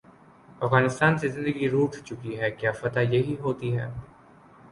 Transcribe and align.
افغانستان 0.61 1.17
سے 1.17 1.27
زندگی 1.27 1.69
روٹھ 1.69 1.97
چکی 2.05 2.35
کیا 2.51 2.71
فتح 2.71 2.99
یہی 3.11 3.35
ہو 3.41 3.53
تی 3.53 3.69
ہے؟ 3.77 3.87